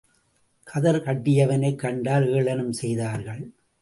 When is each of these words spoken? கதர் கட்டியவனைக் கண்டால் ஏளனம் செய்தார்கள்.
கதர் 0.63 1.03
கட்டியவனைக் 1.03 1.75
கண்டால் 1.75 2.27
ஏளனம் 2.27 2.71
செய்தார்கள். 2.71 3.51